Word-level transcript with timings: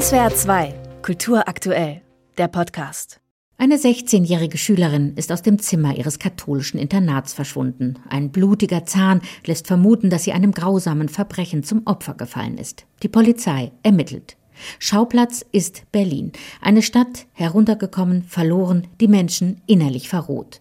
SWR 0.00 0.34
2, 0.34 0.74
Kultur 1.02 1.46
aktuell, 1.46 2.02
der 2.36 2.48
Podcast. 2.48 3.20
Eine 3.58 3.76
16-jährige 3.76 4.58
Schülerin 4.58 5.12
ist 5.14 5.30
aus 5.30 5.42
dem 5.42 5.60
Zimmer 5.60 5.96
ihres 5.96 6.18
katholischen 6.18 6.80
Internats 6.80 7.32
verschwunden. 7.32 8.00
Ein 8.08 8.32
blutiger 8.32 8.84
Zahn 8.86 9.22
lässt 9.46 9.68
vermuten, 9.68 10.10
dass 10.10 10.24
sie 10.24 10.32
einem 10.32 10.50
grausamen 10.50 11.08
Verbrechen 11.08 11.62
zum 11.62 11.82
Opfer 11.84 12.14
gefallen 12.14 12.58
ist. 12.58 12.86
Die 13.04 13.08
Polizei 13.08 13.70
ermittelt. 13.84 14.36
Schauplatz 14.78 15.44
ist 15.52 15.90
Berlin. 15.92 16.32
Eine 16.60 16.82
Stadt, 16.82 17.26
heruntergekommen, 17.32 18.22
verloren, 18.24 18.86
die 19.00 19.08
Menschen 19.08 19.60
innerlich 19.66 20.08
verroht. 20.08 20.60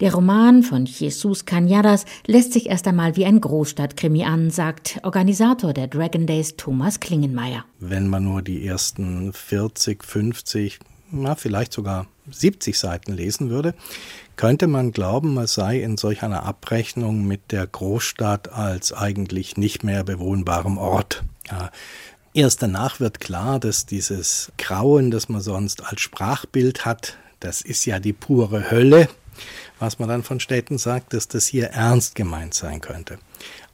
Der 0.00 0.14
Roman 0.14 0.62
von 0.62 0.84
Jesus 0.84 1.46
Cañadas 1.46 2.06
lässt 2.26 2.52
sich 2.52 2.68
erst 2.68 2.88
einmal 2.88 3.16
wie 3.16 3.24
ein 3.24 3.40
Großstadtkrimi 3.40 4.24
an, 4.24 4.50
sagt 4.50 4.98
Organisator 5.04 5.72
der 5.72 5.86
Dragon 5.86 6.26
Days 6.26 6.56
Thomas 6.56 6.98
Klingenmeier. 6.98 7.64
Wenn 7.78 8.08
man 8.08 8.24
nur 8.24 8.42
die 8.42 8.66
ersten 8.66 9.32
40, 9.32 10.02
50, 10.02 10.80
na, 11.12 11.34
vielleicht 11.36 11.72
sogar 11.72 12.06
70 12.30 12.78
Seiten 12.78 13.12
lesen 13.12 13.50
würde, 13.50 13.74
könnte 14.36 14.66
man 14.66 14.92
glauben, 14.92 15.34
man 15.34 15.46
sei 15.46 15.80
in 15.80 15.96
solch 15.96 16.22
einer 16.22 16.44
Abrechnung 16.44 17.26
mit 17.26 17.52
der 17.52 17.66
Großstadt 17.66 18.52
als 18.52 18.92
eigentlich 18.92 19.56
nicht 19.56 19.84
mehr 19.84 20.04
bewohnbarem 20.04 20.78
Ort. 20.78 21.22
Ja, 21.50 21.70
Erst 22.34 22.62
danach 22.62 22.98
wird 22.98 23.20
klar, 23.20 23.60
dass 23.60 23.84
dieses 23.84 24.52
Grauen, 24.56 25.10
das 25.10 25.28
man 25.28 25.42
sonst 25.42 25.84
als 25.84 26.00
Sprachbild 26.00 26.86
hat, 26.86 27.18
das 27.40 27.60
ist 27.60 27.84
ja 27.84 27.98
die 27.98 28.14
pure 28.14 28.70
Hölle, 28.70 29.08
was 29.78 29.98
man 29.98 30.08
dann 30.08 30.22
von 30.22 30.40
Städten 30.40 30.78
sagt, 30.78 31.12
dass 31.12 31.28
das 31.28 31.46
hier 31.46 31.66
ernst 31.68 32.14
gemeint 32.14 32.54
sein 32.54 32.80
könnte. 32.80 33.18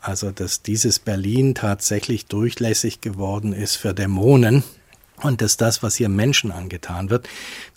Also, 0.00 0.32
dass 0.32 0.62
dieses 0.62 0.98
Berlin 0.98 1.54
tatsächlich 1.54 2.26
durchlässig 2.26 3.00
geworden 3.00 3.52
ist 3.52 3.76
für 3.76 3.94
Dämonen, 3.94 4.64
und 5.22 5.40
dass 5.40 5.56
das, 5.56 5.82
was 5.82 5.96
hier 5.96 6.08
Menschen 6.08 6.52
angetan 6.52 7.10
wird, 7.10 7.28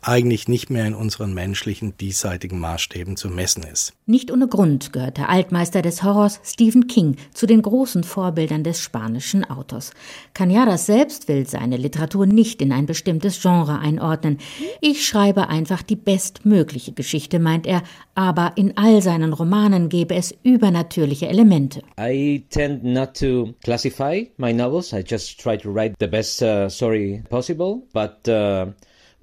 eigentlich 0.01 0.47
nicht 0.47 0.69
mehr 0.69 0.85
in 0.85 0.93
unseren 0.93 1.33
menschlichen 1.33 1.95
diesseitigen 1.97 2.59
Maßstäben 2.59 3.17
zu 3.17 3.29
messen 3.29 3.63
ist. 3.63 3.93
Nicht 4.05 4.31
ohne 4.31 4.47
Grund 4.47 4.93
gehört 4.93 5.17
der 5.17 5.29
Altmeister 5.29 5.81
des 5.81 6.03
Horrors 6.03 6.39
Stephen 6.43 6.87
King 6.87 7.15
zu 7.33 7.45
den 7.45 7.61
großen 7.61 8.03
Vorbildern 8.03 8.63
des 8.63 8.79
spanischen 8.79 9.49
Autors. 9.49 9.91
Cañadas 10.35 10.85
selbst 10.85 11.27
will 11.27 11.47
seine 11.47 11.77
Literatur 11.77 12.25
nicht 12.25 12.61
in 12.61 12.71
ein 12.71 12.85
bestimmtes 12.85 13.41
Genre 13.41 13.79
einordnen. 13.79 14.39
Ich 14.81 15.05
schreibe 15.05 15.49
einfach 15.49 15.81
die 15.81 15.95
bestmögliche 15.95 16.91
Geschichte, 16.91 17.39
meint 17.39 17.67
er, 17.67 17.83
aber 18.15 18.53
in 18.55 18.75
all 18.77 19.01
seinen 19.01 19.33
Romanen 19.33 19.89
gäbe 19.89 20.15
es 20.15 20.35
übernatürliche 20.43 21.27
Elemente. 21.27 21.81
I 21.99 22.43
tend 22.49 22.83
not 22.83 23.13
to 23.19 23.53
classify 23.63 24.29
my 24.37 24.51
novels. 24.51 24.93
I 24.93 25.03
just 25.07 25.39
try 25.39 25.57
to 25.57 25.73
write 25.73 25.95
the 25.99 26.07
best 26.07 26.41
uh, 26.41 26.69
story 26.69 27.23
possible, 27.31 27.87
but 27.93 28.27
uh, 28.27 28.67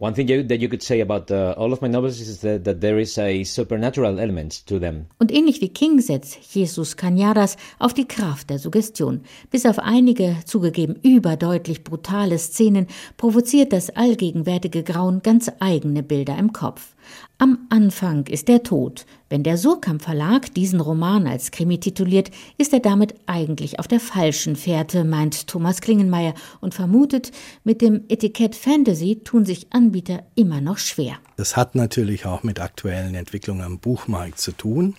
One 0.01 0.15
thing 0.15 0.29
you, 0.29 0.45
that 0.45 0.61
you 0.61 0.69
could 0.69 0.83
say 0.83 1.01
about 1.01 1.29
uh, 1.33 1.57
all 1.59 1.73
of 1.73 1.83
my 1.83 1.89
novels 1.89 2.21
is 2.21 2.41
that, 2.43 2.63
that, 2.63 2.81
there 2.81 3.01
is 3.01 3.19
a 3.19 3.43
supernatural 3.43 4.21
element 4.21 4.65
to 4.69 4.79
them. 4.79 5.07
Und 5.19 5.33
ähnlich 5.33 5.61
wie 5.61 5.71
King 5.71 6.01
setzt 6.01 6.55
Jesus 6.55 6.97
Cañadas 6.97 7.57
auf 7.81 7.95
die 7.95 8.07
Kraft 8.07 8.49
der 8.49 8.61
Suggestion. 8.61 9.23
Bis 9.51 9.67
auf 9.67 9.81
einige 9.81 10.37
zugegeben 10.45 10.95
überdeutlich 11.03 11.83
brutale 11.83 12.39
Szenen 12.39 12.87
provoziert 13.17 13.73
das 13.73 13.91
allgegenwärtige 13.91 14.85
Grauen 14.85 15.21
ganz 15.23 15.51
eigene 15.59 16.05
Bilder 16.05 16.39
im 16.39 16.53
Kopf. 16.53 16.95
Am 17.39 17.67
Anfang 17.71 18.27
ist 18.27 18.49
der 18.49 18.63
Tod. 18.63 19.07
Wenn 19.29 19.43
der 19.43 19.59
Surkamp 19.59 20.03
Verlag 20.03 20.53
diesen 20.55 20.81
Roman 20.81 21.27
als 21.27 21.51
Krimi 21.51 21.79
tituliert, 21.79 22.31
ist 22.57 22.73
er 22.73 22.81
damit 22.81 23.15
eigentlich 23.27 23.79
auf 23.79 23.87
der 23.87 24.01
falschen 24.01 24.57
Fährte, 24.57 25.05
meint 25.05 25.47
Thomas 25.47 25.81
Klingenmeier 25.81 26.35
und 26.61 26.75
vermutet, 26.75 27.31
mit 27.65 27.81
dem 27.81 28.05
Etikett 28.09 28.57
Fantasy 28.57 29.21
tun 29.23 29.45
sich 29.45 29.73
Anbieter 29.73 30.25
immer 30.35 30.61
noch 30.61 30.79
schwer. 30.79 31.17
Das 31.37 31.57
hat 31.57 31.75
natürlich 31.75 32.27
auch 32.27 32.43
mit 32.43 32.61
aktuellen 32.61 33.15
Entwicklungen 33.15 33.63
am 33.63 33.79
Buchmarkt 33.79 34.41
zu 34.41 34.53
tun. 34.53 34.97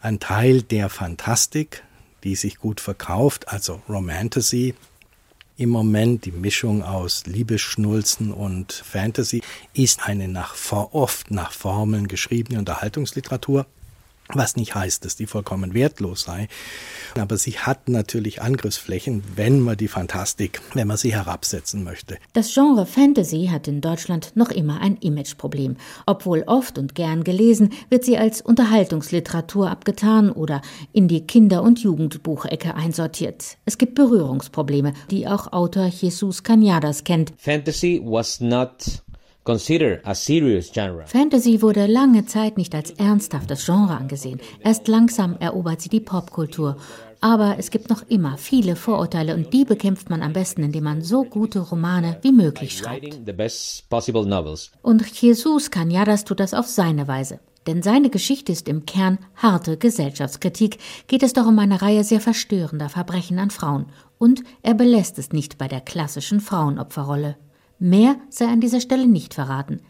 Ein 0.00 0.20
Teil 0.20 0.62
der 0.62 0.88
Fantastik, 0.88 1.82
die 2.24 2.36
sich 2.36 2.58
gut 2.58 2.80
verkauft, 2.80 3.48
also 3.48 3.80
Romantasy, 3.88 4.74
im 5.60 5.68
Moment. 5.68 6.24
Die 6.24 6.32
Mischung 6.32 6.82
aus 6.82 7.26
Liebesschnulzen 7.26 8.32
und 8.32 8.72
Fantasy 8.72 9.42
ist 9.74 10.08
eine 10.08 10.26
nach, 10.26 10.54
oft 10.72 11.30
nach 11.30 11.52
Formeln 11.52 12.08
geschriebene 12.08 12.58
Unterhaltungsliteratur. 12.58 13.66
Was 14.34 14.56
nicht 14.56 14.74
heißt, 14.74 15.04
dass 15.04 15.16
die 15.16 15.26
vollkommen 15.26 15.74
wertlos 15.74 16.22
sei. 16.22 16.48
Aber 17.18 17.36
sie 17.36 17.58
hat 17.58 17.88
natürlich 17.88 18.42
Angriffsflächen, 18.42 19.22
wenn 19.34 19.60
man 19.60 19.76
die 19.76 19.88
Fantastik, 19.88 20.60
wenn 20.74 20.86
man 20.86 20.96
sie 20.96 21.12
herabsetzen 21.12 21.82
möchte. 21.82 22.18
Das 22.32 22.52
Genre 22.54 22.86
Fantasy 22.86 23.48
hat 23.50 23.66
in 23.66 23.80
Deutschland 23.80 24.32
noch 24.36 24.50
immer 24.50 24.80
ein 24.80 24.96
Imageproblem. 24.96 25.76
Obwohl 26.06 26.44
oft 26.46 26.78
und 26.78 26.94
gern 26.94 27.24
gelesen, 27.24 27.70
wird 27.88 28.04
sie 28.04 28.18
als 28.18 28.40
Unterhaltungsliteratur 28.40 29.70
abgetan 29.70 30.30
oder 30.30 30.62
in 30.92 31.08
die 31.08 31.26
Kinder- 31.26 31.62
und 31.62 31.80
Jugendbuchecke 31.80 32.74
einsortiert. 32.74 33.56
Es 33.64 33.78
gibt 33.78 33.94
Berührungsprobleme, 33.94 34.92
die 35.10 35.26
auch 35.26 35.52
Autor 35.52 35.86
Jesus 35.86 36.44
Cañadas 36.44 37.04
kennt. 37.04 37.32
Fantasy 37.36 38.00
was 38.02 38.40
not 38.40 39.02
Fantasy 41.06 41.62
wurde 41.62 41.86
lange 41.86 42.26
Zeit 42.26 42.56
nicht 42.56 42.74
als 42.74 42.90
ernsthaftes 42.92 43.64
Genre 43.66 43.96
angesehen. 43.96 44.40
Erst 44.62 44.88
langsam 44.88 45.36
erobert 45.38 45.80
sie 45.80 45.88
die 45.88 46.00
Popkultur. 46.00 46.76
Aber 47.20 47.56
es 47.58 47.70
gibt 47.70 47.90
noch 47.90 48.02
immer 48.08 48.38
viele 48.38 48.76
Vorurteile 48.76 49.34
und 49.34 49.52
die 49.52 49.64
bekämpft 49.64 50.08
man 50.08 50.22
am 50.22 50.32
besten, 50.32 50.62
indem 50.62 50.84
man 50.84 51.02
so 51.02 51.24
gute 51.24 51.60
Romane 51.60 52.18
wie 52.22 52.32
möglich 52.32 52.78
schreibt. 52.78 53.20
Und 54.82 55.06
Jesus 55.20 55.70
Cañadas 55.70 56.24
tut 56.24 56.40
das 56.40 56.54
auf 56.54 56.66
seine 56.66 57.08
Weise. 57.08 57.40
Denn 57.66 57.82
seine 57.82 58.08
Geschichte 58.08 58.52
ist 58.52 58.68
im 58.68 58.86
Kern 58.86 59.18
harte 59.36 59.76
Gesellschaftskritik, 59.76 60.78
geht 61.08 61.22
es 61.22 61.34
doch 61.34 61.46
um 61.46 61.58
eine 61.58 61.82
Reihe 61.82 62.04
sehr 62.04 62.20
verstörender 62.20 62.88
Verbrechen 62.88 63.38
an 63.38 63.50
Frauen. 63.50 63.86
Und 64.18 64.42
er 64.62 64.74
belässt 64.74 65.18
es 65.18 65.32
nicht 65.32 65.58
bei 65.58 65.68
der 65.68 65.82
klassischen 65.82 66.40
Frauenopferrolle. 66.40 67.36
Mehr 67.82 68.16
sei 68.28 68.44
an 68.44 68.60
dieser 68.60 68.82
Stelle 68.82 69.08
nicht 69.08 69.32
verraten. 69.32 69.80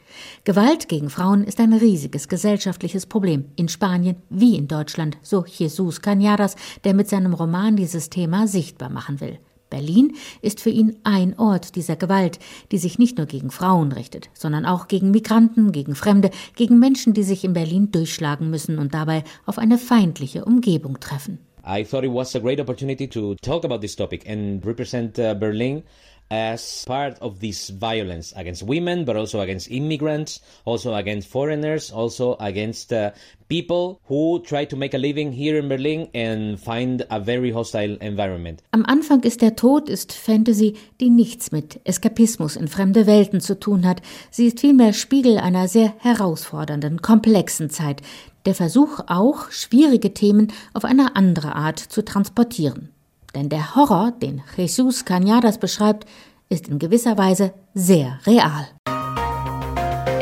Gewalt 0.44 0.88
gegen 0.88 1.10
Frauen 1.10 1.42
ist 1.42 1.58
ein 1.58 1.72
riesiges 1.72 2.28
gesellschaftliches 2.28 3.04
Problem, 3.04 3.46
in 3.56 3.68
Spanien 3.68 4.14
wie 4.30 4.56
in 4.56 4.68
Deutschland, 4.68 5.18
so 5.22 5.44
Jesus 5.44 6.00
Cañadas, 6.00 6.54
der 6.84 6.94
mit 6.94 7.08
seinem 7.08 7.34
Roman 7.34 7.74
dieses 7.74 8.08
Thema 8.08 8.46
sichtbar 8.46 8.90
machen 8.90 9.20
will. 9.20 9.40
Berlin 9.70 10.14
ist 10.40 10.60
für 10.60 10.70
ihn 10.70 11.00
ein 11.02 11.36
Ort 11.36 11.74
dieser 11.74 11.96
Gewalt, 11.96 12.38
die 12.70 12.78
sich 12.78 13.00
nicht 13.00 13.18
nur 13.18 13.26
gegen 13.26 13.50
Frauen 13.50 13.90
richtet, 13.90 14.30
sondern 14.34 14.66
auch 14.66 14.86
gegen 14.86 15.10
Migranten, 15.10 15.72
gegen 15.72 15.96
Fremde, 15.96 16.30
gegen 16.54 16.78
Menschen, 16.78 17.12
die 17.12 17.24
sich 17.24 17.42
in 17.42 17.54
Berlin 17.54 17.90
durchschlagen 17.90 18.50
müssen 18.50 18.78
und 18.78 18.94
dabei 18.94 19.24
auf 19.46 19.58
eine 19.58 19.78
feindliche 19.78 20.44
Umgebung 20.44 21.00
treffen. 21.00 21.40
I 21.66 21.84
thought 21.84 22.04
it 22.04 22.12
was 22.12 22.36
a 22.36 22.38
great 22.38 22.60
opportunity 22.60 23.08
to 23.08 23.34
talk 23.42 23.64
about 23.64 23.80
this 23.80 23.96
topic 23.96 24.28
and 24.28 24.64
represent 24.64 25.18
uh, 25.18 25.34
Berlin 25.34 25.82
as 26.30 26.84
part 26.86 27.18
of 27.20 27.41
this 27.41 27.70
violence 27.70 28.32
against 28.36 28.62
women, 28.62 29.04
but 29.04 29.16
also 29.16 29.41
against 29.41 29.70
immigrants, 29.70 30.41
also 30.64 30.94
against 30.94 31.28
foreigners, 31.28 31.91
also 31.91 32.36
against 32.38 32.92
uh, 32.92 33.10
people 33.48 34.00
who 34.04 34.40
try 34.40 34.64
to 34.64 34.76
make 34.76 34.94
a 34.94 34.98
living 34.98 35.32
here 35.32 35.58
in 35.58 35.69
Berlin 35.69 36.08
and 36.14 36.58
find 36.60 37.04
a 37.10 37.19
very 37.19 37.50
hostile 37.50 37.96
environment. 38.00 38.62
Am 38.70 38.84
Anfang 38.86 39.22
ist 39.24 39.42
der 39.42 39.56
Tod 39.56 39.88
ist 39.88 40.12
Fantasy, 40.12 40.74
die 41.00 41.10
nichts 41.10 41.50
mit 41.50 41.80
Eskapismus 41.84 42.56
in 42.56 42.69
fremde 42.69 43.06
Welten 43.06 43.40
zu 43.40 43.58
tun 43.58 43.84
hat. 43.84 44.00
Sie 44.30 44.46
ist 44.46 44.60
vielmehr 44.60 44.92
Spiegel 44.92 45.38
einer 45.38 45.66
sehr 45.66 45.94
herausfordernden, 45.98 47.02
komplexen 47.02 47.70
Zeit. 47.70 48.02
Der 48.46 48.54
Versuch 48.54 49.00
auch, 49.08 49.50
schwierige 49.50 50.14
Themen 50.14 50.52
auf 50.72 50.84
eine 50.84 51.16
andere 51.16 51.56
Art 51.56 51.78
zu 51.78 52.02
transportieren. 52.02 52.90
Denn 53.34 53.48
der 53.48 53.74
Horror, 53.76 54.12
den 54.12 54.42
Jesus 54.56 55.06
Cañadas 55.06 55.58
beschreibt, 55.58 56.06
ist 56.48 56.68
in 56.68 56.78
gewisser 56.78 57.16
Weise 57.16 57.55
sehr 57.75 58.19
real. 58.26 58.66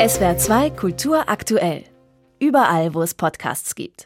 SWR 0.06 0.36
2 0.36 0.70
Kultur 0.70 1.28
aktuell. 1.28 1.84
Überall, 2.38 2.94
wo 2.94 3.02
es 3.02 3.14
Podcasts 3.14 3.74
gibt. 3.74 3.96